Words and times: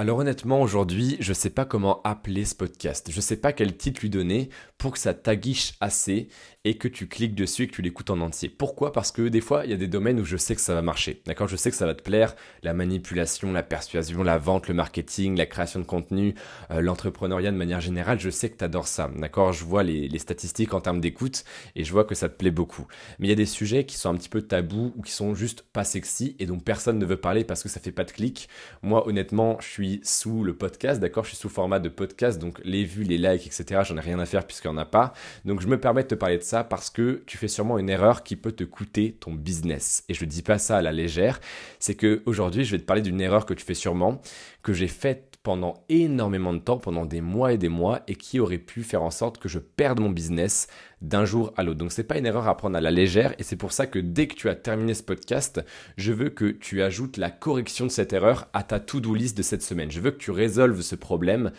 Alors 0.00 0.16
honnêtement, 0.16 0.62
aujourd'hui, 0.62 1.18
je 1.20 1.34
sais 1.34 1.50
pas 1.50 1.66
comment 1.66 2.00
appeler 2.04 2.46
ce 2.46 2.54
podcast. 2.54 3.08
Je 3.10 3.16
ne 3.16 3.20
sais 3.20 3.36
pas 3.36 3.52
quel 3.52 3.76
titre 3.76 4.00
lui 4.00 4.08
donner 4.08 4.48
pour 4.78 4.92
que 4.92 4.98
ça 4.98 5.12
t'aguiche 5.12 5.74
assez 5.82 6.28
et 6.64 6.78
que 6.78 6.88
tu 6.88 7.06
cliques 7.06 7.34
dessus 7.34 7.64
et 7.64 7.66
que 7.66 7.74
tu 7.74 7.82
l'écoutes 7.82 8.08
en 8.08 8.20
entier. 8.20 8.48
Pourquoi? 8.48 8.92
Parce 8.92 9.12
que 9.12 9.28
des 9.28 9.42
fois, 9.42 9.66
il 9.66 9.70
y 9.70 9.74
a 9.74 9.76
des 9.76 9.88
domaines 9.88 10.18
où 10.18 10.24
je 10.24 10.38
sais 10.38 10.54
que 10.54 10.60
ça 10.62 10.72
va 10.72 10.80
marcher. 10.80 11.20
D'accord? 11.26 11.48
Je 11.48 11.56
sais 11.56 11.70
que 11.70 11.76
ça 11.76 11.84
va 11.84 11.94
te 11.94 12.02
plaire. 12.02 12.34
La 12.62 12.72
manipulation, 12.72 13.52
la 13.52 13.62
persuasion, 13.62 14.22
la 14.22 14.38
vente, 14.38 14.68
le 14.68 14.74
marketing, 14.74 15.36
la 15.36 15.44
création 15.44 15.80
de 15.80 15.84
contenu, 15.84 16.34
euh, 16.70 16.80
l'entrepreneuriat 16.80 17.50
de 17.50 17.56
manière 17.58 17.82
générale, 17.82 18.20
je 18.20 18.30
sais 18.30 18.48
que 18.48 18.56
tu 18.56 18.64
adores 18.64 18.88
ça. 18.88 19.10
D'accord? 19.14 19.52
Je 19.52 19.64
vois 19.64 19.82
les, 19.82 20.08
les 20.08 20.18
statistiques 20.18 20.72
en 20.72 20.80
termes 20.80 21.02
d'écoute 21.02 21.44
et 21.76 21.84
je 21.84 21.92
vois 21.92 22.04
que 22.04 22.14
ça 22.14 22.30
te 22.30 22.38
plaît 22.38 22.50
beaucoup. 22.50 22.86
Mais 23.18 23.26
il 23.26 23.30
y 23.30 23.34
a 23.34 23.36
des 23.36 23.44
sujets 23.44 23.84
qui 23.84 23.96
sont 23.96 24.08
un 24.08 24.16
petit 24.16 24.30
peu 24.30 24.40
tabous 24.40 24.94
ou 24.96 25.02
qui 25.02 25.12
sont 25.12 25.34
juste 25.34 25.62
pas 25.74 25.84
sexy 25.84 26.36
et 26.38 26.46
dont 26.46 26.58
personne 26.58 26.98
ne 26.98 27.04
veut 27.04 27.20
parler 27.20 27.44
parce 27.44 27.62
que 27.62 27.68
ça 27.68 27.80
fait 27.80 27.92
pas 27.92 28.04
de 28.04 28.12
clic. 28.12 28.48
Moi, 28.82 29.06
honnêtement, 29.06 29.58
je 29.60 29.68
suis 29.68 29.89
sous 30.04 30.44
le 30.44 30.54
podcast, 30.54 31.00
d'accord 31.00 31.24
Je 31.24 31.30
suis 31.30 31.38
sous 31.38 31.48
format 31.48 31.80
de 31.80 31.88
podcast, 31.88 32.38
donc 32.38 32.60
les 32.62 32.84
vues, 32.84 33.02
les 33.02 33.18
likes, 33.18 33.46
etc. 33.46 33.80
J'en 33.84 33.96
ai 33.96 34.00
rien 34.00 34.20
à 34.20 34.26
faire 34.26 34.46
puisqu'il 34.46 34.68
n'y 34.68 34.74
en 34.74 34.78
a 34.78 34.84
pas. 34.84 35.12
Donc 35.44 35.60
je 35.60 35.66
me 35.66 35.80
permets 35.80 36.02
de 36.02 36.08
te 36.08 36.14
parler 36.14 36.38
de 36.38 36.42
ça 36.42 36.62
parce 36.62 36.90
que 36.90 37.22
tu 37.26 37.36
fais 37.38 37.48
sûrement 37.48 37.78
une 37.78 37.90
erreur 37.90 38.22
qui 38.22 38.36
peut 38.36 38.52
te 38.52 38.64
coûter 38.64 39.16
ton 39.18 39.32
business. 39.32 40.04
Et 40.08 40.14
je 40.14 40.24
ne 40.24 40.30
dis 40.30 40.42
pas 40.42 40.58
ça 40.58 40.76
à 40.76 40.82
la 40.82 40.92
légère. 40.92 41.40
C'est 41.78 41.94
que 41.94 42.22
aujourd'hui, 42.26 42.64
je 42.64 42.72
vais 42.72 42.78
te 42.78 42.84
parler 42.84 43.02
d'une 43.02 43.20
erreur 43.20 43.46
que 43.46 43.54
tu 43.54 43.64
fais 43.64 43.74
sûrement, 43.74 44.20
que 44.62 44.72
j'ai 44.72 44.88
faite 44.88 45.30
pendant 45.42 45.84
énormément 45.88 46.52
de 46.52 46.58
temps, 46.58 46.78
pendant 46.78 47.06
des 47.06 47.22
mois 47.22 47.52
et 47.52 47.58
des 47.58 47.70
mois, 47.70 48.02
et 48.08 48.14
qui 48.14 48.40
aurait 48.40 48.58
pu 48.58 48.82
faire 48.82 49.02
en 49.02 49.10
sorte 49.10 49.38
que 49.38 49.48
je 49.48 49.58
perde 49.58 49.98
mon 50.00 50.10
business 50.10 50.68
d'un 51.00 51.24
jour 51.24 51.52
à 51.56 51.62
l'autre. 51.62 51.78
Donc 51.78 51.92
c'est 51.92 52.04
pas 52.04 52.18
une 52.18 52.26
erreur 52.26 52.48
à 52.48 52.56
prendre 52.56 52.76
à 52.76 52.80
la 52.80 52.90
légère, 52.90 53.34
et 53.38 53.42
c'est 53.42 53.56
pour 53.56 53.72
ça 53.72 53.86
que 53.86 53.98
dès 53.98 54.26
que 54.26 54.34
tu 54.34 54.48
as 54.48 54.54
terminé 54.54 54.94
ce 54.94 55.02
podcast, 55.02 55.64
je 55.96 56.12
veux 56.12 56.30
que 56.30 56.50
tu 56.50 56.82
ajoutes 56.82 57.16
la 57.16 57.30
correction 57.30 57.86
de 57.86 57.90
cette 57.90 58.12
erreur 58.12 58.48
à 58.52 58.62
ta 58.62 58.80
to-do 58.80 59.14
list 59.14 59.36
de 59.36 59.42
cette 59.42 59.62
semaine. 59.62 59.90
Je 59.90 60.00
veux 60.00 60.10
que 60.10 60.18
tu 60.18 60.30
résolves 60.30 60.82
ce 60.82 60.96
problème 60.96 61.52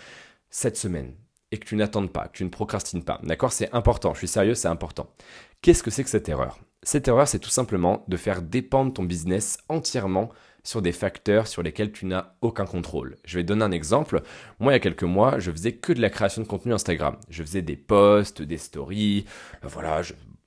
cette 0.49 0.77
semaine 0.77 1.13
et 1.51 1.57
que 1.57 1.65
tu 1.65 1.75
n'attendes 1.75 2.11
pas, 2.11 2.27
que 2.27 2.37
tu 2.37 2.43
ne 2.43 2.49
procrastines 2.49 3.03
pas. 3.03 3.20
D'accord? 3.23 3.51
C'est 3.51 3.73
important, 3.73 4.13
je 4.13 4.20
suis 4.20 4.27
sérieux, 4.27 4.55
c'est 4.55 4.67
important. 4.67 5.09
Qu'est-ce 5.61 5.83
que 5.83 5.91
c'est 5.91 6.03
que 6.03 6.09
cette 6.09 6.29
erreur? 6.29 6.59
Cette 6.83 7.07
erreur, 7.07 7.27
c'est 7.27 7.39
tout 7.39 7.49
simplement 7.49 8.03
de 8.07 8.17
faire 8.17 8.41
dépendre 8.41 8.93
ton 8.93 9.03
business 9.03 9.57
entièrement 9.70 10.31
sur 10.63 10.81
des 10.81 10.91
facteurs 10.91 11.48
sur 11.48 11.63
lesquels 11.63 11.91
tu 11.91 12.05
n'as 12.05 12.34
aucun 12.41 12.65
contrôle. 12.65 13.17
Je 13.26 13.37
vais 13.37 13.43
donner 13.43 13.63
un 13.63 13.71
exemple. 13.71 14.21
Moi, 14.59 14.71
il 14.71 14.76
y 14.76 14.77
a 14.77 14.79
quelques 14.79 15.04
mois, 15.04 15.40
je 15.40 15.51
faisais 15.51 15.73
que 15.73 15.93
de 15.93 16.01
la 16.01 16.09
création 16.09 16.41
de 16.41 16.48
contenu 16.48 16.73
Instagram. 16.73 17.17
Je 17.29 17.43
faisais 17.43 17.62
des 17.62 17.76
posts, 17.76 18.41
des 18.41 18.57
stories, 18.57 19.26
euh, 19.63 19.67
voilà, 19.67 20.01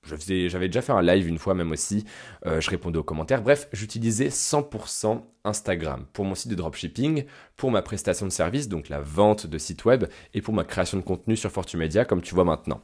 j'avais 0.04 0.68
déjà 0.68 0.82
fait 0.82 0.92
un 0.92 1.02
live 1.02 1.28
une 1.28 1.38
fois 1.38 1.54
même 1.54 1.72
aussi, 1.72 2.04
euh, 2.46 2.60
je 2.60 2.70
répondais 2.70 2.98
aux 2.98 3.04
commentaires. 3.04 3.42
Bref, 3.42 3.68
j'utilisais 3.72 4.28
100% 4.28 5.22
Instagram 5.44 6.06
pour 6.12 6.24
mon 6.24 6.34
site 6.34 6.50
de 6.50 6.56
dropshipping, 6.56 7.24
pour 7.56 7.70
ma 7.70 7.82
prestation 7.82 8.26
de 8.26 8.32
service, 8.32 8.68
donc 8.68 8.88
la 8.88 9.00
vente 9.00 9.46
de 9.46 9.58
site 9.58 9.84
web, 9.84 10.04
et 10.32 10.40
pour 10.40 10.54
ma 10.54 10.64
création 10.64 10.96
de 10.96 11.02
contenu 11.02 11.36
sur 11.36 11.50
Fortumedia, 11.50 12.04
comme 12.04 12.22
tu 12.22 12.34
vois 12.34 12.44
maintenant. 12.44 12.80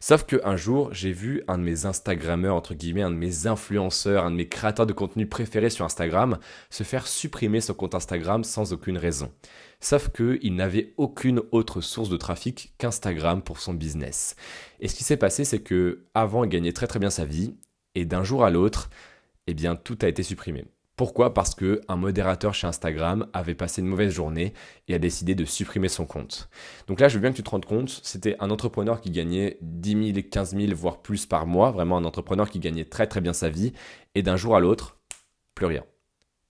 Sauf 0.00 0.24
qu'un 0.24 0.56
jour, 0.56 0.92
j'ai 0.92 1.12
vu 1.12 1.42
un 1.48 1.58
de 1.58 1.64
mes 1.64 1.86
Instagrammeurs, 1.86 2.54
entre 2.54 2.74
guillemets, 2.74 3.02
un 3.02 3.10
de 3.10 3.16
mes 3.16 3.46
influenceurs, 3.46 4.24
un 4.24 4.30
de 4.30 4.36
mes 4.36 4.48
créateurs 4.48 4.86
de 4.86 4.92
contenu 4.92 5.26
préférés 5.26 5.70
sur 5.70 5.84
Instagram, 5.84 6.38
se 6.70 6.84
faire 6.84 7.06
supprimer 7.06 7.60
son 7.60 7.74
compte 7.74 7.94
Instagram 7.94 8.44
sans 8.44 8.72
aucune 8.72 8.98
raison. 8.98 9.30
Sauf 9.84 10.08
qu'il 10.08 10.54
n'avait 10.54 10.94
aucune 10.96 11.42
autre 11.52 11.82
source 11.82 12.08
de 12.08 12.16
trafic 12.16 12.72
qu'Instagram 12.78 13.42
pour 13.42 13.60
son 13.60 13.74
business. 13.74 14.34
Et 14.80 14.88
ce 14.88 14.94
qui 14.94 15.04
s'est 15.04 15.18
passé, 15.18 15.44
c'est 15.44 15.60
que 15.60 16.06
avant, 16.14 16.42
il 16.42 16.48
gagnait 16.48 16.72
très 16.72 16.86
très 16.86 16.98
bien 16.98 17.10
sa 17.10 17.26
vie, 17.26 17.54
et 17.94 18.06
d'un 18.06 18.24
jour 18.24 18.46
à 18.46 18.50
l'autre, 18.50 18.88
eh 19.46 19.52
bien, 19.52 19.76
tout 19.76 19.98
a 20.00 20.08
été 20.08 20.22
supprimé. 20.22 20.64
Pourquoi? 20.96 21.34
Parce 21.34 21.54
que 21.54 21.82
un 21.88 21.96
modérateur 21.96 22.54
chez 22.54 22.66
Instagram 22.66 23.26
avait 23.34 23.54
passé 23.54 23.82
une 23.82 23.88
mauvaise 23.88 24.14
journée 24.14 24.54
et 24.88 24.94
a 24.94 24.98
décidé 24.98 25.34
de 25.34 25.44
supprimer 25.44 25.90
son 25.90 26.06
compte. 26.06 26.48
Donc 26.86 26.98
là, 26.98 27.08
je 27.08 27.16
veux 27.16 27.20
bien 27.20 27.32
que 27.32 27.36
tu 27.36 27.42
te 27.42 27.50
rendes 27.50 27.66
compte, 27.66 28.00
c'était 28.04 28.36
un 28.40 28.50
entrepreneur 28.50 29.02
qui 29.02 29.10
gagnait 29.10 29.58
10 29.60 30.12
000, 30.14 30.26
15 30.30 30.56
000, 30.56 30.74
voire 30.74 31.02
plus 31.02 31.26
par 31.26 31.46
mois, 31.46 31.72
vraiment 31.72 31.98
un 31.98 32.04
entrepreneur 32.04 32.48
qui 32.48 32.58
gagnait 32.58 32.86
très 32.86 33.06
très 33.06 33.20
bien 33.20 33.34
sa 33.34 33.50
vie, 33.50 33.74
et 34.14 34.22
d'un 34.22 34.36
jour 34.36 34.56
à 34.56 34.60
l'autre, 34.60 34.96
plus 35.54 35.66
rien. 35.66 35.84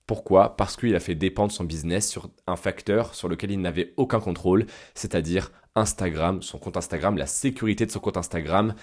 Pourquoi? 0.07 0.55
Parce 0.55 0.75
qu'il 0.75 0.95
a 0.95 0.99
fait 0.99 1.15
dépendre 1.15 1.51
son 1.51 1.63
business 1.63 2.09
sur 2.09 2.29
un 2.45 2.55
facteur 2.55 3.15
sur 3.15 3.27
lequel 3.27 3.51
il 3.51 3.61
n'avait 3.61 3.93
aucun 3.97 4.19
contrôle, 4.19 4.67
c'est-à-dire 4.93 5.51
Instagram, 5.77 6.41
son 6.41 6.57
compte 6.57 6.77
Instagram, 6.77 7.17
la 7.17 7.25
sécurité 7.25 7.85
de 7.85 7.91
son 7.91 7.99
compte 7.99 8.15
Instagram 8.15 8.75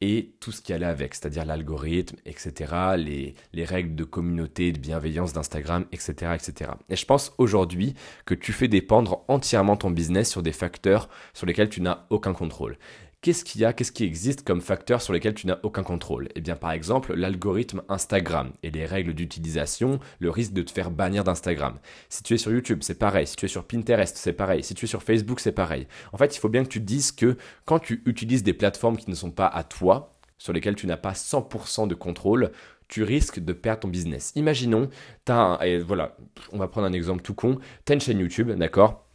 et 0.00 0.32
tout 0.40 0.50
ce 0.50 0.60
qui 0.60 0.72
allait 0.72 0.86
avec, 0.86 1.14
c'est-à-dire 1.14 1.44
l'algorithme, 1.44 2.16
etc., 2.26 2.72
les, 2.96 3.34
les, 3.52 3.64
règles 3.64 3.94
de 3.94 4.02
communauté, 4.02 4.72
de 4.72 4.78
bienveillance 4.80 5.32
d'Instagram, 5.32 5.84
etc., 5.92 6.32
etc. 6.34 6.72
Et 6.88 6.96
je 6.96 7.06
pense 7.06 7.32
aujourd'hui 7.38 7.94
que 8.24 8.34
tu 8.34 8.52
fais 8.52 8.66
dépendre 8.66 9.24
entièrement 9.28 9.76
ton 9.76 9.90
business 9.90 10.28
sur 10.28 10.42
des 10.42 10.52
facteurs 10.52 11.08
sur 11.34 11.46
lesquels 11.46 11.68
tu 11.68 11.82
n'as 11.82 12.06
aucun 12.10 12.32
contrôle 12.32 12.78
qu'est-ce 13.22 13.44
qu'il 13.44 13.60
y 13.60 13.64
a, 13.64 13.72
qu'est-ce 13.72 13.92
qui 13.92 14.04
existe 14.04 14.44
comme 14.44 14.60
facteur 14.60 15.02
sur 15.02 15.12
lesquels 15.12 15.34
tu 15.34 15.46
n'as 15.46 15.58
aucun 15.62 15.82
contrôle? 15.82 16.28
Eh 16.34 16.40
bien, 16.40 16.56
par 16.56 16.72
exemple, 16.72 17.14
l'algorithme 17.14 17.82
Instagram 17.88 18.52
et 18.62 18.70
les 18.70 18.86
règles 18.86 19.14
d'utilisation, 19.14 20.00
le 20.18 20.30
risque 20.30 20.52
de 20.52 20.62
te 20.62 20.70
faire 20.70 20.90
bannir 20.90 21.24
d'Instagram. 21.24 21.78
Si 22.08 22.22
tu 22.22 22.34
es 22.34 22.38
sur 22.38 22.52
YouTube, 22.52 22.80
c'est 22.82 22.98
pareil. 22.98 23.26
Si 23.26 23.36
tu 23.36 23.44
es 23.44 23.48
sur 23.48 23.64
Pinterest, 23.64 24.16
c'est 24.16 24.32
pareil. 24.32 24.62
Si 24.64 24.74
tu 24.74 24.86
es 24.86 24.88
sur 24.88 25.02
Facebook, 25.02 25.40
c'est 25.40 25.52
pareil. 25.52 25.86
En 26.12 26.18
fait, 26.18 26.34
il 26.34 26.38
faut 26.38 26.48
bien 26.48 26.64
que 26.64 26.68
tu 26.68 26.80
te 26.80 26.86
dises 26.86 27.12
que 27.12 27.36
quand 27.64 27.78
tu 27.78 28.02
utilises 28.06 28.42
des 28.42 28.54
plateformes 28.54 28.96
qui 28.96 29.10
ne 29.10 29.14
sont 29.14 29.30
pas 29.30 29.46
à 29.46 29.64
toi, 29.64 30.16
sur 30.38 30.54
lesquelles 30.54 30.74
tu 30.74 30.86
n'as 30.86 30.96
pas 30.96 31.12
100% 31.12 31.86
de 31.86 31.94
contrôle, 31.94 32.50
tu 32.88 33.02
risques 33.04 33.38
de 33.38 33.52
perdre 33.52 33.80
ton 33.80 33.88
business. 33.88 34.32
Imaginons, 34.34 34.88
as 35.28 35.58
et 35.62 35.78
voilà, 35.78 36.16
on 36.50 36.58
va 36.58 36.66
prendre 36.66 36.86
un 36.86 36.92
exemple 36.92 37.22
tout 37.22 37.34
con, 37.34 37.58
tu 37.84 37.92
as 37.92 37.94
une 37.94 38.00
chaîne 38.00 38.18
YouTube, 38.18 38.50
d'accord? 38.50 39.06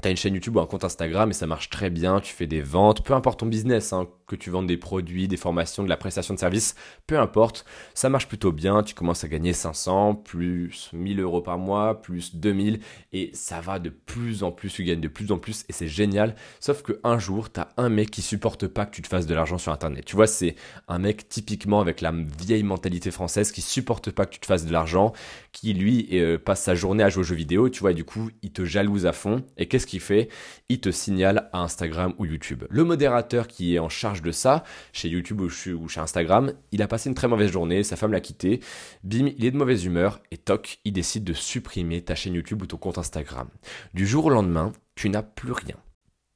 Tu 0.00 0.06
as 0.06 0.10
une 0.10 0.16
chaîne 0.16 0.34
YouTube 0.34 0.56
ou 0.56 0.60
un 0.60 0.66
compte 0.66 0.84
Instagram 0.84 1.30
et 1.30 1.32
ça 1.32 1.46
marche 1.48 1.70
très 1.70 1.90
bien, 1.90 2.20
tu 2.20 2.32
fais 2.32 2.46
des 2.46 2.60
ventes, 2.60 3.04
peu 3.04 3.14
importe 3.14 3.40
ton 3.40 3.46
business, 3.46 3.92
hein, 3.92 4.06
que 4.28 4.36
tu 4.36 4.48
vendes 4.48 4.68
des 4.68 4.76
produits, 4.76 5.26
des 5.26 5.36
formations, 5.36 5.82
de 5.82 5.88
la 5.88 5.96
prestation 5.96 6.34
de 6.34 6.38
service, 6.38 6.76
peu 7.08 7.18
importe, 7.18 7.64
ça 7.94 8.08
marche 8.08 8.28
plutôt 8.28 8.52
bien, 8.52 8.84
tu 8.84 8.94
commences 8.94 9.24
à 9.24 9.28
gagner 9.28 9.52
500, 9.52 10.14
plus 10.14 10.90
1000 10.92 11.18
euros 11.18 11.40
par 11.40 11.58
mois, 11.58 12.00
plus 12.00 12.36
2000 12.36 12.78
et 13.12 13.30
ça 13.32 13.60
va 13.60 13.80
de 13.80 13.90
plus 13.90 14.44
en 14.44 14.52
plus, 14.52 14.72
tu 14.72 14.84
gagnes 14.84 15.00
de 15.00 15.08
plus 15.08 15.32
en 15.32 15.38
plus 15.38 15.64
et 15.68 15.72
c'est 15.72 15.88
génial, 15.88 16.36
sauf 16.60 16.82
qu'un 16.82 17.18
jour, 17.18 17.50
tu 17.50 17.58
as 17.58 17.68
un 17.76 17.88
mec 17.88 18.12
qui 18.12 18.22
supporte 18.22 18.68
pas 18.68 18.86
que 18.86 18.94
tu 18.94 19.02
te 19.02 19.08
fasses 19.08 19.26
de 19.26 19.34
l'argent 19.34 19.58
sur 19.58 19.72
Internet. 19.72 20.04
Tu 20.04 20.14
vois, 20.14 20.28
c'est 20.28 20.54
un 20.86 21.00
mec 21.00 21.28
typiquement 21.28 21.80
avec 21.80 22.02
la 22.02 22.12
vieille 22.12 22.62
mentalité 22.62 23.10
française 23.10 23.50
qui 23.50 23.62
supporte 23.62 24.12
pas 24.12 24.26
que 24.26 24.34
tu 24.34 24.40
te 24.40 24.46
fasses 24.46 24.64
de 24.64 24.72
l'argent, 24.72 25.12
qui 25.50 25.74
lui 25.74 26.08
euh, 26.12 26.38
passe 26.38 26.62
sa 26.62 26.76
journée 26.76 27.02
à 27.02 27.08
jouer 27.08 27.22
aux 27.22 27.24
jeux 27.24 27.34
vidéo, 27.34 27.68
tu 27.68 27.80
vois, 27.80 27.90
et 27.90 27.94
du 27.94 28.04
coup, 28.04 28.30
il 28.42 28.52
te 28.52 28.64
jalouse 28.64 29.04
à 29.04 29.12
fond 29.12 29.42
et 29.56 29.66
qu'est-ce 29.66 29.87
fait 29.98 30.28
Il 30.68 30.80
te 30.80 30.90
signale 30.90 31.48
à 31.54 31.60
Instagram 31.60 32.12
ou 32.18 32.26
YouTube. 32.26 32.64
Le 32.68 32.84
modérateur 32.84 33.48
qui 33.48 33.74
est 33.74 33.78
en 33.78 33.88
charge 33.88 34.20
de 34.20 34.30
ça, 34.30 34.62
chez 34.92 35.08
YouTube 35.08 35.40
ou 35.40 35.48
chez 35.48 36.00
Instagram, 36.00 36.52
il 36.70 36.82
a 36.82 36.88
passé 36.88 37.08
une 37.08 37.14
très 37.14 37.28
mauvaise 37.28 37.50
journée, 37.50 37.82
sa 37.82 37.96
femme 37.96 38.12
l'a 38.12 38.20
quitté, 38.20 38.60
bim, 39.04 39.30
il 39.38 39.44
est 39.46 39.50
de 39.50 39.56
mauvaise 39.56 39.86
humeur, 39.86 40.20
et 40.30 40.36
toc, 40.36 40.80
il 40.84 40.92
décide 40.92 41.24
de 41.24 41.32
supprimer 41.32 42.02
ta 42.02 42.14
chaîne 42.14 42.34
YouTube 42.34 42.60
ou 42.62 42.66
ton 42.66 42.76
compte 42.76 42.98
Instagram. 42.98 43.48
Du 43.94 44.06
jour 44.06 44.26
au 44.26 44.30
lendemain, 44.30 44.72
tu 44.94 45.08
n'as 45.08 45.22
plus 45.22 45.52
rien. 45.52 45.76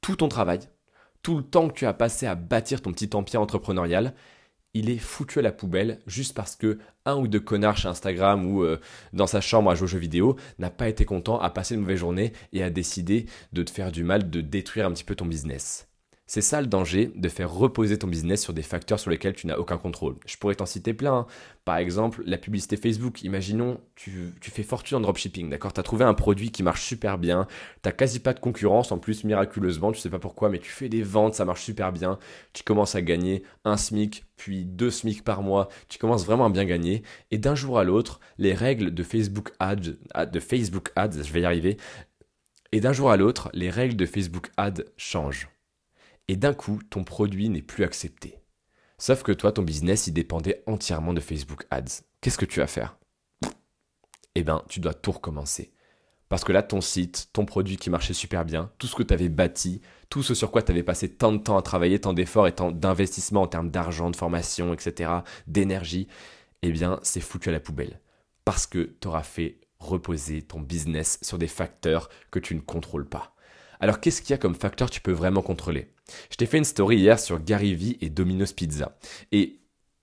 Tout 0.01 0.15
ton 0.15 0.27
travail, 0.27 0.59
tout 1.21 1.37
le 1.37 1.43
temps 1.43 1.69
que 1.69 1.73
tu 1.73 1.85
as 1.85 1.93
passé 1.93 2.25
à 2.25 2.35
bâtir 2.35 2.81
ton 2.81 2.91
petit 2.91 3.09
empire 3.13 3.41
entrepreneurial, 3.41 4.13
il 4.73 4.89
est 4.89 4.97
foutu 4.97 5.39
à 5.39 5.41
la 5.41 5.51
poubelle 5.51 5.99
juste 6.07 6.33
parce 6.33 6.55
que 6.55 6.79
un 7.05 7.15
ou 7.15 7.27
deux 7.27 7.39
connards 7.39 7.77
chez 7.77 7.87
Instagram 7.87 8.45
ou 8.45 8.63
euh, 8.63 8.79
dans 9.13 9.27
sa 9.27 9.41
chambre 9.41 9.69
à 9.69 9.75
jouer 9.75 9.85
aux 9.85 9.87
jeux 9.87 9.99
vidéo 9.99 10.35
n'a 10.59 10.69
pas 10.69 10.89
été 10.89 11.05
content, 11.05 11.39
a 11.39 11.49
passé 11.49 11.75
une 11.75 11.81
mauvaise 11.81 11.99
journée 11.99 12.33
et 12.53 12.63
a 12.63 12.69
décidé 12.69 13.27
de 13.51 13.63
te 13.63 13.71
faire 13.71 13.91
du 13.91 14.03
mal, 14.03 14.29
de 14.29 14.41
détruire 14.41 14.87
un 14.87 14.91
petit 14.91 15.03
peu 15.03 15.15
ton 15.15 15.25
business. 15.25 15.92
C'est 16.33 16.41
ça 16.41 16.61
le 16.61 16.65
danger 16.65 17.11
de 17.13 17.29
faire 17.29 17.53
reposer 17.53 17.99
ton 17.99 18.07
business 18.07 18.41
sur 18.41 18.53
des 18.53 18.63
facteurs 18.63 18.99
sur 18.99 19.11
lesquels 19.11 19.35
tu 19.35 19.45
n'as 19.45 19.57
aucun 19.57 19.77
contrôle. 19.77 20.15
Je 20.25 20.35
pourrais 20.37 20.55
t'en 20.55 20.65
citer 20.65 20.95
plein. 20.95 21.13
Hein. 21.13 21.27
Par 21.63 21.77
exemple, 21.77 22.23
la 22.25 22.39
publicité 22.39 22.75
Facebook. 22.75 23.21
Imaginons, 23.21 23.79
tu, 23.93 24.33
fais 24.41 24.63
fortune 24.63 24.97
en 24.97 25.01
dropshipping, 25.01 25.51
d'accord? 25.51 25.73
Tu 25.73 25.79
as 25.79 25.83
trouvé 25.83 26.05
un 26.05 26.15
produit 26.15 26.49
qui 26.49 26.63
marche 26.63 26.81
super 26.81 27.19
bien, 27.19 27.45
tu 27.83 27.93
quasi 27.93 28.19
pas 28.19 28.33
de 28.33 28.39
concurrence, 28.39 28.91
en 28.91 28.97
plus 28.97 29.25
miraculeusement, 29.25 29.91
tu 29.91 29.99
sais 29.99 30.09
pas 30.09 30.17
pourquoi, 30.17 30.49
mais 30.49 30.57
tu 30.57 30.71
fais 30.71 30.89
des 30.89 31.03
ventes, 31.03 31.35
ça 31.35 31.45
marche 31.45 31.61
super 31.61 31.91
bien, 31.91 32.17
tu 32.53 32.63
commences 32.63 32.95
à 32.95 33.03
gagner 33.03 33.43
un 33.63 33.77
SMIC, 33.77 34.25
puis 34.35 34.65
deux 34.65 34.89
SMIC 34.89 35.23
par 35.23 35.43
mois, 35.43 35.69
tu 35.87 35.99
commences 35.99 36.25
vraiment 36.25 36.47
à 36.47 36.49
bien 36.49 36.65
gagner, 36.65 37.03
et 37.29 37.37
d'un 37.37 37.53
jour 37.53 37.77
à 37.77 37.83
l'autre, 37.83 38.19
les 38.39 38.55
règles 38.55 38.91
de 38.91 39.03
Facebook 39.03 39.51
Ads, 39.59 40.25
de 40.31 40.39
Facebook 40.39 40.89
Ads, 40.95 41.21
je 41.21 41.31
vais 41.31 41.41
y 41.41 41.45
arriver, 41.45 41.77
et 42.71 42.79
d'un 42.79 42.91
jour 42.91 43.11
à 43.11 43.17
l'autre, 43.17 43.51
les 43.53 43.69
règles 43.69 43.95
de 43.95 44.07
Facebook 44.07 44.49
Ads 44.57 44.81
changent 44.97 45.52
et 46.27 46.35
d'un 46.35 46.53
coup, 46.53 46.79
ton 46.89 47.03
produit 47.03 47.49
n'est 47.49 47.61
plus 47.61 47.83
accepté. 47.83 48.39
Sauf 48.97 49.23
que 49.23 49.31
toi, 49.31 49.51
ton 49.51 49.63
business, 49.63 50.07
il 50.07 50.13
dépendait 50.13 50.63
entièrement 50.65 51.13
de 51.13 51.19
Facebook 51.19 51.65
Ads. 51.71 52.03
Qu'est-ce 52.21 52.37
que 52.37 52.45
tu 52.45 52.59
vas 52.59 52.67
faire? 52.67 52.97
Eh 54.35 54.43
bien, 54.43 54.63
tu 54.69 54.79
dois 54.79 54.93
tout 54.93 55.11
recommencer. 55.11 55.73
Parce 56.29 56.43
que 56.43 56.51
là, 56.51 56.63
ton 56.63 56.81
site, 56.81 57.29
ton 57.33 57.45
produit 57.45 57.77
qui 57.77 57.89
marchait 57.89 58.13
super 58.13 58.45
bien, 58.45 58.71
tout 58.79 58.87
ce 58.87 58.95
que 58.95 59.03
tu 59.03 59.13
avais 59.13 59.29
bâti, 59.29 59.81
tout 60.09 60.23
ce 60.23 60.33
sur 60.33 60.51
quoi 60.51 60.63
tu 60.63 60.71
avais 60.71 60.81
passé 60.81 61.09
tant 61.09 61.31
de 61.31 61.37
temps 61.37 61.57
à 61.57 61.61
travailler, 61.61 61.99
tant 61.99 62.13
d'efforts 62.13 62.47
et 62.47 62.55
tant 62.55 62.71
d'investissement 62.71 63.41
en 63.41 63.47
termes 63.47 63.69
d'argent, 63.69 64.09
de 64.09 64.15
formation, 64.15 64.73
etc., 64.73 65.11
d'énergie, 65.45 66.07
eh 66.61 66.71
bien, 66.71 66.99
c'est 67.03 67.19
foutu 67.19 67.49
à 67.49 67.51
la 67.51 67.59
poubelle. 67.59 67.99
Parce 68.45 68.65
que 68.65 68.95
tu 68.99 69.07
auras 69.07 69.23
fait 69.23 69.59
reposer 69.79 70.41
ton 70.41 70.59
business 70.59 71.19
sur 71.21 71.37
des 71.37 71.47
facteurs 71.47 72.09
que 72.31 72.39
tu 72.39 72.55
ne 72.55 72.61
contrôles 72.61 73.07
pas. 73.07 73.32
Alors 73.83 73.99
qu'est-ce 73.99 74.21
qu'il 74.21 74.29
y 74.29 74.33
a 74.33 74.37
comme 74.37 74.55
facteur 74.55 74.87
que 74.87 74.93
tu 74.93 75.01
peux 75.01 75.11
vraiment 75.11 75.41
contrôler? 75.41 75.89
Je 76.31 76.37
t'ai 76.37 76.45
fait 76.45 76.57
une 76.57 76.63
story 76.63 76.99
hier 76.99 77.19
sur 77.19 77.43
Gary 77.43 77.75
Vee 77.75 77.97
et 77.99 78.09
Domino's 78.09 78.53
Pizza. 78.53 78.97
Et 79.33 79.59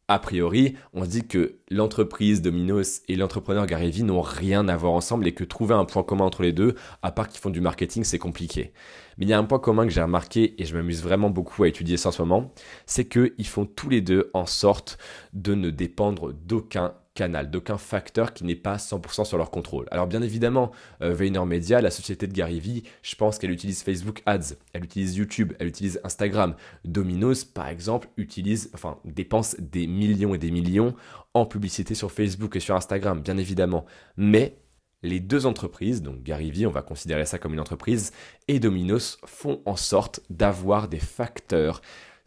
a 0.07 0.19
priori, 0.19 0.77
on 0.93 1.07
dit 1.07 1.27
que 1.27 1.61
l'entreprise 1.71 2.43
Domino's 2.43 3.01
et 3.09 3.17
l'entrepreneur 3.17 3.65
Gary 3.65 3.91
Vee 3.91 4.03
n'ont 4.03 4.21
rien 4.21 4.69
à 4.69 4.77
voir 4.77 4.93
ensemble 4.93 5.27
et 5.27 5.33
que 5.33 5.45
trouver 5.45 5.75
un 5.75 5.87
point 5.87 6.03
commun 6.03 6.27
entre 6.27 6.43
les 6.43 6.53
deux, 6.53 6.75
à 7.01 7.11
part 7.11 7.31
qu'ils 7.31 7.41
font 7.41 7.49
du 7.49 7.63
marketing, 7.63 8.05
c'est 8.05 8.19
compliqué. 8.19 8.75
Mais 9.17 9.25
il 9.25 9.31
y 9.31 9.33
a 9.33 9.39
un 9.39 9.45
point 9.45 9.59
commun 9.59 9.87
que 9.87 9.93
j'ai 9.95 10.03
remarqué 10.03 10.61
et 10.61 10.67
je 10.67 10.77
m'amuse 10.77 11.03
vraiment 11.03 11.31
beaucoup 11.31 11.63
à 11.63 11.69
étudier 11.69 11.97
ça 11.97 12.11
en 12.11 12.13
ce 12.13 12.21
moment, 12.21 12.53
c'est 12.85 13.09
qu'ils 13.09 13.47
font 13.47 13.65
tous 13.65 13.89
les 13.89 14.03
deux 14.03 14.31
en 14.35 14.45
sorte 14.45 14.99
de 15.33 15.55
ne 15.55 15.71
dépendre 15.71 16.35
d'aucun 16.35 16.93
canal, 17.15 17.51
d'aucun 17.51 17.79
facteur 17.79 18.33
qui 18.33 18.45
n'est 18.45 18.55
pas 18.55 18.77
100% 18.77 19.25
sur 19.25 19.37
leur 19.37 19.51
contrôle. 19.51 19.87
Alors 19.91 20.07
bien 20.07 20.23
évidemment, 20.23 20.71
euh, 21.03 21.13
VaynerMedia, 21.13 21.81
la 21.81 21.91
société 21.91 22.27
de 22.27 22.33
Gary 22.33 22.61
Vee, 22.61 22.85
je 23.03 23.15
pense 23.17 23.39
qu'elle 23.39 23.51
utilise 23.51 23.83
Facebook 23.83 24.23
Ads, 24.27 24.55
elle 24.73 24.85
utilise 24.85 25.17
YouTube, 25.17 25.53
elle 25.59 25.67
utilise 25.67 26.01
Instagram. 26.05 26.55
Domino's, 26.85 27.45
par 27.45 27.69
exemple, 27.69 28.09
utilise, 28.17 28.71
enfin, 28.75 28.99
dépense 29.05 29.57
des 29.59 29.87
millions 29.87 30.35
et 30.35 30.39
des 30.39 30.51
millions 30.51 30.95
en 31.35 31.47
publicité 31.47 31.95
sur 31.95 32.13
Facebook 32.13 32.57
et 32.57 32.61
sur 32.61 32.77
Instagram, 32.77 33.21
bien 33.21 33.37
évidemment. 33.37 33.87
Mais 34.17 34.57
les 35.03 35.21
deux 35.21 35.47
entreprises, 35.47 36.03
donc 36.03 36.23
Gary 36.23 36.51
Vee, 36.51 36.67
on 36.67 36.71
va 36.71 36.83
considérer 36.83 37.25
ça 37.25 37.39
comme 37.39 37.55
une 37.55 37.61
entreprise, 37.61 38.13
et 38.49 38.61
Domino's 38.61 39.19
font 39.25 39.63
en 39.65 39.77
sorte 39.77 40.21
d'avoir 40.29 40.89
des 40.89 40.99
facteurs 40.99 41.81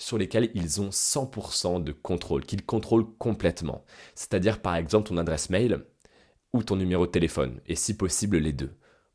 sur 0.03 0.17
lesquels 0.17 0.51
ils 0.53 0.81
ont 0.81 0.89
100% 0.89 1.81
de 1.81 1.91
contrôle, 1.93 2.45
qu'ils 2.45 2.65
contrôlent 2.65 3.07
complètement. 3.17 3.85
C'est-à-dire 4.15 4.61
par 4.61 4.75
exemple 4.75 5.09
ton 5.09 5.17
adresse 5.17 5.49
mail 5.49 5.85
ou 6.51 6.61
ton 6.61 6.75
numéro 6.75 7.05
de 7.05 7.11
téléphone, 7.11 7.61
et 7.67 7.75
si 7.75 7.95
possible 7.95 8.37
les 8.37 8.53
deux. 8.53 8.73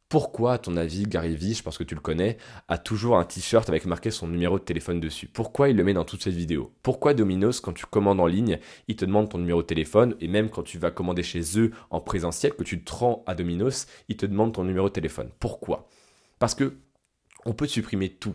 Pourquoi, 0.09 0.55
à 0.55 0.59
ton 0.59 0.79
avis, 0.79 1.03
Gary 1.03 1.37
Vee, 1.37 1.53
je 1.53 1.63
pense 1.63 1.77
que 1.77 1.85
tu 1.85 1.95
le 1.95 2.01
connais, 2.01 2.39
a 2.67 2.79
toujours 2.79 3.19
un 3.19 3.25
t-shirt 3.25 3.69
avec 3.69 3.85
marqué 3.85 4.11
son 4.11 4.27
numéro 4.27 4.59
de 4.59 4.65
téléphone 4.65 5.01
dessus? 5.01 5.27
Pourquoi 5.29 5.69
il 5.69 5.77
le 5.77 5.85
met 5.85 5.93
dans 5.93 6.07
toutes 6.07 6.23
ses 6.23 6.31
vidéos? 6.31 6.73
Pourquoi 6.83 7.13
Domino's, 7.13 7.61
quand 7.61 7.75
tu 7.75 7.85
commandes 7.85 8.19
en 8.19 8.27
ligne, 8.27 8.59
il 8.89 8.97
te 8.97 9.05
demande 9.05 9.29
ton 9.29 9.37
numéro 9.37 9.61
de 9.61 9.67
téléphone 9.67 10.17
et 10.23 10.29
même 10.29 10.49
quand 10.49 10.63
tu 10.63 10.79
vas 10.79 10.91
commander 10.91 11.23
chez 11.23 11.61
eux 11.61 11.73
en 11.91 12.01
présentiel, 12.01 12.55
que 12.55 12.65
tu 12.65 12.83
te 12.83 12.91
rends 12.91 13.23
à 13.27 13.35
Domino's, 13.35 13.87
il 14.09 14.17
te 14.17 14.25
demande 14.25 14.55
ton 14.55 14.65
numéro 14.65 14.89
de 14.89 14.95
téléphone? 14.95 15.29
Pourquoi? 15.39 15.87
Parce 16.39 16.55
que 16.55 16.79
on 17.45 17.53
peut 17.53 17.67
supprimer 17.67 18.09
tout 18.09 18.35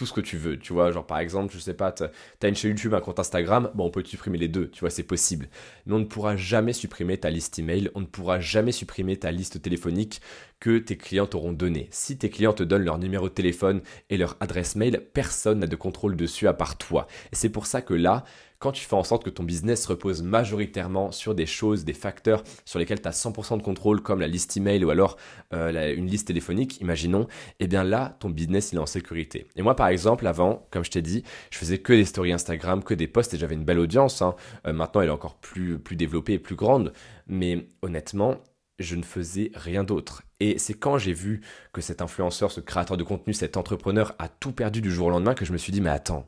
tout 0.00 0.06
ce 0.06 0.14
que 0.14 0.22
tu 0.22 0.38
veux. 0.38 0.58
Tu 0.58 0.72
vois, 0.72 0.92
genre 0.92 1.04
par 1.04 1.18
exemple, 1.18 1.52
je 1.52 1.58
sais 1.58 1.74
pas, 1.74 1.92
tu 1.92 2.04
as 2.04 2.48
une 2.48 2.56
chaîne 2.56 2.70
YouTube, 2.70 2.94
un 2.94 3.00
compte 3.00 3.18
Instagram, 3.18 3.70
bon, 3.74 3.84
on 3.84 3.90
peut 3.90 4.02
supprimer 4.02 4.38
les 4.38 4.48
deux, 4.48 4.70
tu 4.70 4.80
vois, 4.80 4.88
c'est 4.88 5.02
possible. 5.02 5.50
Mais 5.84 5.92
on 5.92 5.98
ne 5.98 6.06
pourra 6.06 6.36
jamais 6.36 6.72
supprimer 6.72 7.18
ta 7.18 7.28
liste 7.28 7.58
email, 7.58 7.90
on 7.94 8.00
ne 8.00 8.06
pourra 8.06 8.40
jamais 8.40 8.72
supprimer 8.72 9.18
ta 9.18 9.30
liste 9.30 9.60
téléphonique 9.60 10.22
que 10.58 10.78
tes 10.78 10.96
clients 10.96 11.26
t'auront 11.26 11.52
donné. 11.52 11.86
Si 11.90 12.16
tes 12.16 12.30
clients 12.30 12.54
te 12.54 12.62
donnent 12.62 12.84
leur 12.84 12.96
numéro 12.96 13.28
de 13.28 13.34
téléphone 13.34 13.82
et 14.08 14.16
leur 14.16 14.38
adresse 14.40 14.74
mail, 14.74 15.02
personne 15.12 15.58
n'a 15.58 15.66
de 15.66 15.76
contrôle 15.76 16.16
dessus 16.16 16.48
à 16.48 16.54
part 16.54 16.78
toi. 16.78 17.06
Et 17.30 17.36
c'est 17.36 17.50
pour 17.50 17.66
ça 17.66 17.82
que 17.82 17.92
là, 17.92 18.24
quand 18.60 18.72
tu 18.72 18.84
fais 18.84 18.94
en 18.94 19.02
sorte 19.02 19.24
que 19.24 19.30
ton 19.30 19.42
business 19.42 19.86
repose 19.86 20.22
majoritairement 20.22 21.12
sur 21.12 21.34
des 21.34 21.46
choses, 21.46 21.84
des 21.84 21.94
facteurs 21.94 22.44
sur 22.66 22.78
lesquels 22.78 23.00
tu 23.00 23.08
as 23.08 23.12
100% 23.12 23.56
de 23.56 23.62
contrôle, 23.62 24.02
comme 24.02 24.20
la 24.20 24.28
liste 24.28 24.54
email 24.56 24.84
ou 24.84 24.90
alors 24.90 25.16
euh, 25.54 25.94
une 25.96 26.06
liste 26.06 26.28
téléphonique, 26.28 26.78
imaginons, 26.80 27.26
eh 27.58 27.66
bien 27.66 27.82
là, 27.82 28.16
ton 28.20 28.28
business, 28.28 28.72
il 28.72 28.76
est 28.76 28.80
en 28.80 28.86
sécurité. 28.86 29.48
Et 29.56 29.62
moi, 29.62 29.74
par 29.74 29.88
exemple, 29.88 30.26
avant, 30.26 30.66
comme 30.70 30.84
je 30.84 30.90
t'ai 30.90 31.00
dit, 31.00 31.24
je 31.50 31.56
faisais 31.56 31.78
que 31.78 31.94
des 31.94 32.04
stories 32.04 32.32
Instagram, 32.32 32.84
que 32.84 32.92
des 32.92 33.06
posts 33.06 33.32
et 33.32 33.38
j'avais 33.38 33.54
une 33.54 33.64
belle 33.64 33.78
audience. 33.78 34.20
Hein. 34.20 34.34
Euh, 34.66 34.74
maintenant, 34.74 35.00
elle 35.00 35.08
est 35.08 35.12
encore 35.12 35.36
plus, 35.36 35.78
plus 35.78 35.96
développée 35.96 36.34
et 36.34 36.38
plus 36.38 36.54
grande. 36.54 36.92
Mais 37.26 37.66
honnêtement, 37.80 38.36
je 38.78 38.94
ne 38.94 39.02
faisais 39.02 39.52
rien 39.54 39.84
d'autre. 39.84 40.22
Et 40.38 40.58
c'est 40.58 40.74
quand 40.74 40.98
j'ai 40.98 41.14
vu 41.14 41.40
que 41.72 41.80
cet 41.80 42.02
influenceur, 42.02 42.50
ce 42.50 42.60
créateur 42.60 42.98
de 42.98 43.04
contenu, 43.04 43.32
cet 43.32 43.56
entrepreneur 43.56 44.14
a 44.18 44.28
tout 44.28 44.52
perdu 44.52 44.82
du 44.82 44.92
jour 44.92 45.06
au 45.06 45.10
lendemain 45.10 45.34
que 45.34 45.46
je 45.46 45.52
me 45.52 45.58
suis 45.58 45.72
dit, 45.72 45.80
mais 45.80 45.90
attends, 45.90 46.26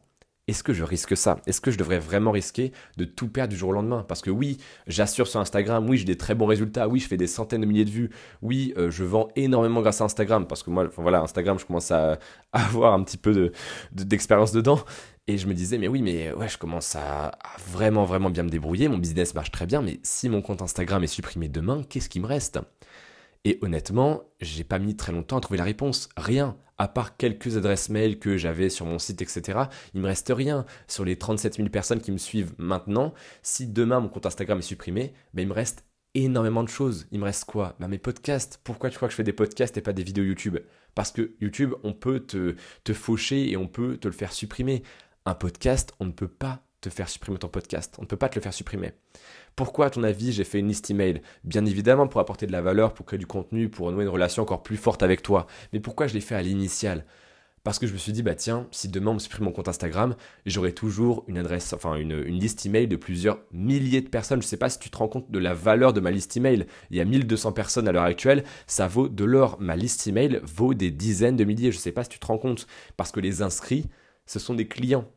est-ce 0.49 0.65
que 0.65 0.73
je 0.73 0.83
risque 0.83 1.17
ça? 1.17 1.39
Est-ce 1.47 1.61
que 1.61 1.71
je 1.71 1.79
devrais 1.79 2.01
vraiment 2.01 2.33
risquer 2.33 2.73
de 2.97 3.05
tout 3.05 3.29
perdre 3.29 3.53
du 3.53 3.57
jour 3.57 3.71
au 3.71 3.73
lendemain? 3.73 4.05
Parce 4.07 4.23
que 4.23 4.31
oui, 4.31 4.59
j'assure 4.89 5.29
sur 5.29 5.39
Instagram, 5.39 5.89
oui, 5.89 5.99
j'ai 5.99 6.05
des 6.05 6.17
très 6.17 6.35
bons 6.35 6.47
résultats, 6.47 6.89
oui, 6.89 6.99
je 6.99 7.07
fais 7.07 7.17
des 7.17 7.29
centaines 7.29 7.61
de 7.61 7.67
milliers 7.67 7.85
de 7.85 7.91
vues, 7.91 8.11
oui, 8.43 8.75
euh, 8.77 8.91
je 8.91 9.05
vends 9.05 9.29
énormément 9.37 9.81
grâce 9.83 10.01
à 10.01 10.05
Instagram, 10.05 10.47
parce 10.49 10.65
que 10.65 10.71
moi, 10.71 10.89
voilà, 10.97 11.21
Instagram, 11.21 11.59
je 11.61 11.65
commence 11.65 11.93
à, 11.93 12.19
avoir 12.53 12.93
un 12.93 13.05
petit 13.05 13.19
peu 13.19 13.53
d'expérience 13.93 14.53
dedans. 14.53 14.81
Et 15.29 15.39
je 15.39 15.47
me 15.47 15.55
disais, 15.55 15.79
mais 15.79 15.87
oui, 15.87 16.03
mais 16.03 16.33
ouais, 16.33 16.49
je 16.49 16.59
commence 16.59 16.97
à, 16.97 17.27
à, 17.29 17.57
vraiment, 17.71 18.05
vraiment 18.05 18.29
bien 18.29 18.43
me 18.43 18.51
débrouiller, 18.51 18.89
mon 18.89 18.99
business 18.99 19.35
marche 19.35 19.53
très 19.53 19.67
bien, 19.67 19.81
mais 19.81 20.01
si 20.03 20.29
mon 20.29 20.43
compte 20.43 20.61
Instagram 20.61 21.05
est 21.05 21.07
supprimé 21.07 21.49
demain, 21.49 21.83
qu'est-ce 21.89 22.09
qui 22.09 22.19
me 22.19 22.27
reste? 22.27 22.59
Et 23.45 23.59
honnêtement, 23.61 24.23
j'ai 24.41 24.65
pas 24.65 24.79
mis 24.79 24.97
très 24.97 25.13
longtemps 25.13 25.39
à 25.39 25.41
trouver 25.41 25.59
la 25.59 25.65
réponse. 25.65 26.09
Rien. 26.17 26.57
À 26.79 26.89
part 26.89 27.17
quelques 27.17 27.57
adresses 27.57 27.91
mail 27.91 28.19
que 28.19 28.37
j'avais 28.37 28.69
sur 28.69 28.87
mon 28.87 28.99
site, 28.99 29.23
etc. 29.23 29.61
Il 29.95 30.01
me 30.01 30.07
reste 30.07 30.33
rien. 30.35 30.65
Sur 30.89 31.05
les 31.05 31.17
37 31.17 31.57
000 31.57 31.69
personnes 31.69 32.01
qui 32.01 32.13
me 32.13 32.19
suivent 32.19 32.55
maintenant, 32.59 33.15
si 33.43 33.67
demain 33.67 34.01
mon 34.01 34.09
compte 34.09 34.27
Instagram 34.27 34.59
est 34.59 34.63
supprimé, 34.63 35.13
ben 35.35 35.43
il 35.43 35.49
me 35.49 35.53
reste 35.53 35.85
énormément 36.15 36.63
de 36.63 36.69
choses. 36.69 37.07
Il 37.11 37.19
me 37.19 37.25
reste 37.25 37.45
quoi? 37.45 37.77
Ben 37.81 37.89
Mes 37.89 37.99
podcasts. 37.99 38.61
Pourquoi 38.63 38.91
tu 38.91 38.97
crois 38.97 39.09
que 39.09 39.13
je 39.13 39.17
fais 39.17 39.25
des 39.25 39.33
podcasts 39.33 39.77
et 39.77 39.83
pas 39.83 39.93
des 39.93 40.03
vidéos 40.03 40.25
YouTube? 40.25 40.59
Parce 40.95 41.11
que 41.11 41.35
YouTube, 41.41 41.75
on 41.83 41.93
peut 41.93 42.21
te, 42.21 42.55
te 42.85 42.93
faucher 42.93 43.51
et 43.51 43.57
on 43.57 43.67
peut 43.67 43.97
te 43.97 44.09
le 44.09 44.15
faire 44.15 44.33
supprimer. 44.33 44.83
Un 45.25 45.35
podcast, 45.35 45.93
on 46.01 46.07
ne 46.07 46.13
peut 46.13 46.29
pas 46.29 46.65
te 46.83 46.91
faire 46.91 47.09
supprimer 47.09 47.39
ton 47.39 47.49
podcast. 47.49 47.95
On 47.99 48.03
ne 48.03 48.07
peut 48.07 48.19
pas 48.19 48.29
te 48.29 48.35
le 48.35 48.43
faire 48.43 48.53
supprimer. 48.53 48.93
Pourquoi, 49.57 49.87
à 49.87 49.91
ton 49.91 50.03
avis, 50.03 50.33
j'ai 50.33 50.45
fait 50.45 50.59
une 50.59 50.69
liste 50.69 50.91
email? 50.91 51.23
Bien 51.45 51.65
évidemment 51.65 52.07
pour 52.07 52.21
apporter 52.21 52.47
de 52.47 52.53
la 52.53 52.61
valeur, 52.61 52.93
pour 52.93 53.07
créer 53.07 53.19
du 53.19 53.27
contenu, 53.27 53.71
pour 53.71 53.91
nouer 53.91 54.05
une 54.05 54.11
relation 54.11 54.43
encore 54.43 54.63
plus 54.63 54.77
forte 54.77 55.03
avec 55.03 55.23
toi. 55.23 55.47
Mais 55.73 55.81
pourquoi 55.81 56.07
je 56.07 56.15
l'ai 56.15 56.21
fait 56.21 56.35
à 56.35 56.43
l'initial? 56.43 57.07
Parce 57.65 57.79
que 57.79 57.87
je 57.87 57.93
me 57.93 57.99
suis 57.99 58.13
dit, 58.13 58.25
bah 58.25 58.35
tiens, 58.35 58.67
si 58.73 58.89
demain 58.89 59.13
on 59.13 59.15
me 59.15 59.19
supprime 59.21 59.45
mon 59.45 59.53
compte 59.53 59.69
Instagram, 59.69 60.17
j'aurai 60.47 60.73
toujours 60.73 61.25
une 61.29 61.39
adresse, 61.39 61.73
enfin 61.73 61.95
une, 61.95 62.11
une, 62.11 62.41
liste 62.41 62.67
email 62.67 62.89
de 62.89 62.97
plusieurs 62.97 63.39
milliers 63.53 64.01
de 64.01 64.09
personnes. 64.09 64.43
Je 64.43 64.47
ne 64.47 64.49
sais 64.49 64.57
pas 64.57 64.69
si 64.69 64.81
tu 64.81 64.91
te 64.91 64.97
rends 64.97 65.07
compte 65.07 65.31
de 65.31 65.39
la 65.39 65.55
valeur 65.55 65.93
de 65.93 66.01
ma 66.01 66.11
liste 66.11 66.37
email. 66.37 66.67
Il 66.91 66.97
y 66.97 67.01
a 67.01 67.05
1200 67.05 67.53
personnes 67.53 67.87
à 67.87 67.93
l'heure 67.93 68.03
actuelle, 68.03 68.43
ça 68.67 68.89
vaut 68.89 69.09
de 69.09 69.25
l'or. 69.25 69.59
Ma 69.61 69.77
liste 69.77 70.05
email 70.09 70.41
vaut 70.43 70.75
des 70.75 70.91
dizaines 70.91 71.37
de 71.37 71.45
milliers. 71.45 71.71
Je 71.71 71.77
ne 71.77 71.83
sais 71.83 71.93
pas 71.93 72.03
si 72.03 72.11
tu 72.11 72.19
te 72.19 72.27
rends 72.27 72.39
compte. 72.39 72.67
Parce 72.97 73.13
que 73.13 73.21
les 73.21 73.43
inscrits, 73.43 73.87
ce 74.27 74.41
sont 74.41 74.55
des 74.55 74.67
clients. 74.67 75.09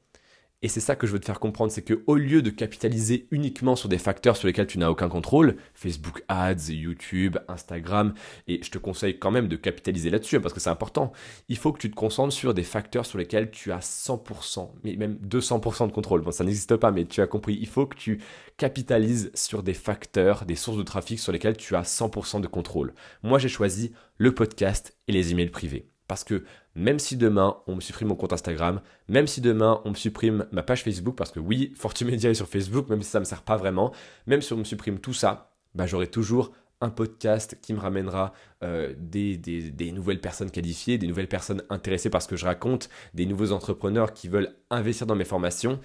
Et 0.61 0.67
c'est 0.67 0.79
ça 0.79 0.95
que 0.95 1.05
je 1.05 1.11
veux 1.11 1.19
te 1.19 1.25
faire 1.25 1.39
comprendre, 1.39 1.71
c'est 1.71 1.83
que 1.83 2.03
au 2.07 2.15
lieu 2.15 2.41
de 2.41 2.49
capitaliser 2.49 3.27
uniquement 3.31 3.75
sur 3.75 3.89
des 3.89 3.97
facteurs 3.97 4.37
sur 4.37 4.47
lesquels 4.47 4.67
tu 4.67 4.79
n'as 4.79 4.89
aucun 4.89 5.09
contrôle, 5.09 5.57
Facebook 5.73 6.23
Ads, 6.27 6.69
YouTube, 6.69 7.37
Instagram, 7.47 8.13
et 8.47 8.63
je 8.63 8.71
te 8.71 8.77
conseille 8.77 9.19
quand 9.19 9.31
même 9.31 9.47
de 9.47 9.57
capitaliser 9.57 10.09
là-dessus 10.09 10.37
hein, 10.37 10.41
parce 10.41 10.53
que 10.53 10.59
c'est 10.59 10.69
important, 10.69 11.11
il 11.49 11.57
faut 11.57 11.71
que 11.71 11.79
tu 11.79 11.91
te 11.91 11.95
concentres 11.95 12.33
sur 12.33 12.53
des 12.53 12.63
facteurs 12.63 13.05
sur 13.05 13.17
lesquels 13.17 13.51
tu 13.51 13.71
as 13.71 13.79
100%, 13.79 14.71
mais 14.83 14.95
même 14.95 15.19
200% 15.23 15.87
de 15.87 15.91
contrôle. 15.91 16.21
Bon, 16.21 16.31
ça 16.31 16.43
n'existe 16.43 16.75
pas, 16.77 16.91
mais 16.91 17.05
tu 17.05 17.21
as 17.21 17.27
compris, 17.27 17.57
il 17.59 17.67
faut 17.67 17.85
que 17.85 17.97
tu 17.97 18.21
capitalises 18.57 19.31
sur 19.33 19.61
des 19.61 19.73
facteurs, 19.73 20.45
des 20.45 20.55
sources 20.55 20.77
de 20.77 20.83
trafic 20.83 21.19
sur 21.19 21.31
lesquels 21.31 21.57
tu 21.57 21.75
as 21.75 21.83
100% 21.83 22.41
de 22.41 22.47
contrôle. 22.47 22.93
Moi, 23.23 23.39
j'ai 23.39 23.49
choisi 23.49 23.91
le 24.17 24.33
podcast 24.33 24.97
et 25.07 25.11
les 25.11 25.31
emails 25.31 25.49
privés. 25.49 25.89
Parce 26.07 26.23
que 26.23 26.43
même 26.75 26.99
si 26.99 27.17
demain 27.17 27.57
on 27.67 27.75
me 27.75 27.81
supprime 27.81 28.09
mon 28.09 28.15
compte 28.15 28.33
Instagram, 28.33 28.81
même 29.07 29.27
si 29.27 29.41
demain 29.41 29.81
on 29.85 29.89
me 29.89 29.95
supprime 29.95 30.45
ma 30.51 30.63
page 30.63 30.83
Facebook, 30.83 31.15
parce 31.15 31.31
que 31.31 31.39
oui, 31.39 31.73
Fortumedia 31.77 32.29
est 32.29 32.35
sur 32.35 32.47
Facebook, 32.47 32.89
même 32.89 33.01
si 33.01 33.09
ça 33.09 33.19
ne 33.19 33.21
me 33.21 33.25
sert 33.25 33.41
pas 33.41 33.57
vraiment, 33.57 33.91
même 34.27 34.41
si 34.41 34.53
on 34.53 34.57
me 34.57 34.63
supprime 34.63 34.99
tout 34.99 35.13
ça, 35.13 35.51
bah, 35.73 35.85
j'aurai 35.85 36.07
toujours 36.07 36.51
un 36.81 36.89
podcast 36.89 37.57
qui 37.61 37.73
me 37.73 37.79
ramènera 37.79 38.33
euh, 38.63 38.93
des, 38.97 39.91
nouvelles 39.91 40.21
personnes 40.21 40.51
qualifiées, 40.51 40.97
des 40.97 41.07
nouvelles 41.07 41.27
personnes 41.27 41.63
intéressées 41.69 42.09
par 42.09 42.21
ce 42.21 42.27
que 42.27 42.35
je 42.35 42.45
raconte, 42.45 42.89
des 43.13 43.25
nouveaux 43.25 43.51
entrepreneurs 43.51 44.13
qui 44.13 44.27
veulent 44.27 44.55
investir 44.69 45.07
dans 45.07 45.15
mes 45.15 45.25
formations. 45.25 45.79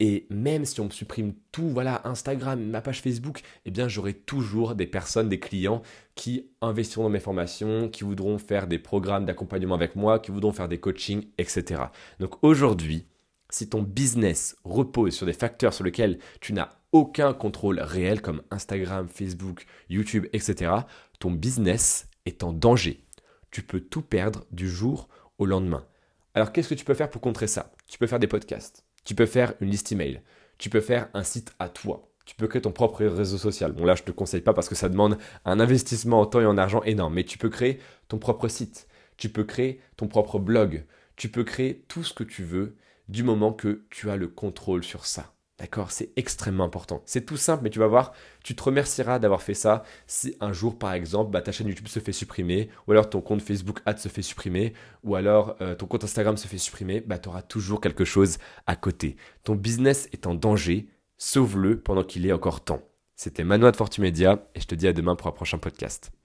Et 0.00 0.26
même 0.30 0.64
si 0.64 0.80
on 0.80 0.86
me 0.86 0.90
supprime 0.90 1.34
tout, 1.52 1.68
voilà, 1.68 2.00
Instagram, 2.04 2.60
ma 2.60 2.80
page 2.80 3.02
Facebook, 3.02 3.42
eh 3.64 3.70
bien 3.70 3.86
j'aurai 3.86 4.14
toujours 4.14 4.74
des 4.74 4.86
personnes, 4.86 5.28
des 5.28 5.38
clients 5.38 5.82
qui 6.16 6.50
investiront 6.60 7.04
dans 7.04 7.10
mes 7.10 7.20
formations, 7.20 7.88
qui 7.88 8.02
voudront 8.02 8.38
faire 8.38 8.66
des 8.66 8.78
programmes 8.78 9.26
d'accompagnement 9.26 9.76
avec 9.76 9.94
moi, 9.94 10.18
qui 10.18 10.32
voudront 10.32 10.52
faire 10.52 10.68
des 10.68 10.80
coachings, 10.80 11.26
etc. 11.38 11.82
Donc 12.18 12.42
aujourd'hui, 12.42 13.06
si 13.48 13.68
ton 13.68 13.82
business 13.82 14.56
repose 14.64 15.14
sur 15.14 15.26
des 15.26 15.32
facteurs 15.32 15.74
sur 15.74 15.84
lesquels 15.84 16.18
tu 16.40 16.52
n'as 16.52 16.70
aucun 16.92 17.32
contrôle 17.34 17.80
réel 17.80 18.22
comme 18.22 18.42
Instagram, 18.50 19.08
Facebook, 19.08 19.66
YouTube, 19.88 20.26
etc., 20.32 20.72
ton 21.18 21.30
business 21.30 22.08
est 22.26 22.42
en 22.42 22.52
danger. 22.52 23.04
Tu 23.50 23.62
peux 23.62 23.80
tout 23.80 24.02
perdre 24.02 24.44
du 24.50 24.68
jour 24.68 25.08
au 25.38 25.46
lendemain. 25.46 25.86
Alors 26.34 26.52
qu'est-ce 26.52 26.68
que 26.68 26.74
tu 26.74 26.84
peux 26.84 26.94
faire 26.94 27.10
pour 27.10 27.20
contrer 27.20 27.46
ça? 27.46 27.72
Tu 27.86 27.98
peux 27.98 28.06
faire 28.06 28.18
des 28.18 28.26
podcasts 28.26 28.84
tu 29.04 29.14
peux 29.14 29.26
faire 29.26 29.54
une 29.60 29.70
liste 29.70 29.92
email. 29.92 30.20
Tu 30.58 30.70
peux 30.70 30.80
faire 30.80 31.08
un 31.14 31.22
site 31.22 31.54
à 31.58 31.68
toi. 31.68 32.08
Tu 32.24 32.36
peux 32.36 32.46
créer 32.46 32.62
ton 32.62 32.72
propre 32.72 33.04
réseau 33.04 33.38
social. 33.38 33.72
Bon 33.72 33.84
là, 33.84 33.94
je 33.94 34.02
ne 34.02 34.06
te 34.06 34.12
conseille 34.12 34.42
pas 34.42 34.54
parce 34.54 34.68
que 34.68 34.74
ça 34.74 34.88
demande 34.88 35.18
un 35.44 35.58
investissement 35.58 36.20
en 36.20 36.26
temps 36.26 36.40
et 36.40 36.46
en 36.46 36.56
argent 36.56 36.82
énorme. 36.84 37.14
Mais 37.14 37.24
tu 37.24 37.38
peux 37.38 37.48
créer 37.48 37.80
ton 38.08 38.18
propre 38.18 38.48
site. 38.48 38.86
Tu 39.16 39.28
peux 39.28 39.44
créer 39.44 39.80
ton 39.96 40.06
propre 40.06 40.38
blog. 40.38 40.84
Tu 41.16 41.28
peux 41.28 41.44
créer 41.44 41.84
tout 41.88 42.04
ce 42.04 42.14
que 42.14 42.24
tu 42.24 42.44
veux 42.44 42.76
du 43.08 43.22
moment 43.22 43.52
que 43.52 43.84
tu 43.90 44.08
as 44.08 44.16
le 44.16 44.28
contrôle 44.28 44.84
sur 44.84 45.04
ça. 45.04 45.34
D'accord 45.62 45.92
C'est 45.92 46.10
extrêmement 46.16 46.64
important. 46.64 47.02
C'est 47.06 47.24
tout 47.24 47.36
simple, 47.36 47.62
mais 47.62 47.70
tu 47.70 47.78
vas 47.78 47.86
voir, 47.86 48.14
tu 48.42 48.56
te 48.56 48.62
remercieras 48.64 49.20
d'avoir 49.20 49.42
fait 49.42 49.54
ça 49.54 49.84
si 50.08 50.34
un 50.40 50.52
jour, 50.52 50.76
par 50.76 50.92
exemple, 50.92 51.30
bah, 51.30 51.40
ta 51.40 51.52
chaîne 51.52 51.68
YouTube 51.68 51.86
se 51.86 52.00
fait 52.00 52.10
supprimer, 52.10 52.68
ou 52.88 52.90
alors 52.90 53.08
ton 53.08 53.20
compte 53.20 53.40
Facebook 53.40 53.78
Ad 53.86 53.96
se 54.00 54.08
fait 54.08 54.22
supprimer, 54.22 54.72
ou 55.04 55.14
alors 55.14 55.54
euh, 55.60 55.76
ton 55.76 55.86
compte 55.86 56.02
Instagram 56.02 56.36
se 56.36 56.48
fait 56.48 56.58
supprimer, 56.58 57.00
bah, 57.00 57.16
tu 57.18 57.28
auras 57.28 57.42
toujours 57.42 57.80
quelque 57.80 58.04
chose 58.04 58.38
à 58.66 58.74
côté. 58.74 59.14
Ton 59.44 59.54
business 59.54 60.08
est 60.12 60.26
en 60.26 60.34
danger, 60.34 60.88
sauve-le 61.16 61.80
pendant 61.80 62.02
qu'il 62.02 62.26
est 62.26 62.32
encore 62.32 62.64
temps. 62.64 62.82
C'était 63.14 63.44
Manoa 63.44 63.70
de 63.70 63.76
Fortumedia, 63.76 64.44
et 64.56 64.60
je 64.60 64.66
te 64.66 64.74
dis 64.74 64.88
à 64.88 64.92
demain 64.92 65.14
pour 65.14 65.28
un 65.28 65.32
prochain 65.32 65.58
podcast. 65.58 66.12